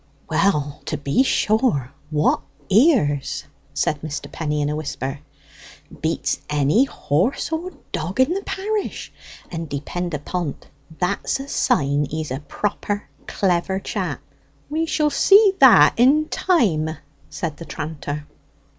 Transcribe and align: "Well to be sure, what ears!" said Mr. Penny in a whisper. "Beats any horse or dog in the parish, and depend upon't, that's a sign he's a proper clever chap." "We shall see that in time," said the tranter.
"Well 0.27 0.81
to 0.85 0.97
be 0.97 1.21
sure, 1.21 1.91
what 2.09 2.41
ears!" 2.71 3.43
said 3.75 4.01
Mr. 4.01 4.31
Penny 4.31 4.59
in 4.63 4.67
a 4.69 4.75
whisper. 4.75 5.19
"Beats 6.01 6.39
any 6.49 6.85
horse 6.85 7.51
or 7.51 7.73
dog 7.91 8.19
in 8.19 8.33
the 8.33 8.41
parish, 8.41 9.13
and 9.51 9.69
depend 9.69 10.15
upon't, 10.15 10.65
that's 10.97 11.39
a 11.39 11.47
sign 11.47 12.05
he's 12.09 12.31
a 12.31 12.39
proper 12.39 13.07
clever 13.27 13.79
chap." 13.79 14.21
"We 14.71 14.87
shall 14.87 15.11
see 15.11 15.53
that 15.59 15.93
in 15.97 16.29
time," 16.29 16.89
said 17.29 17.57
the 17.57 17.65
tranter. 17.65 18.25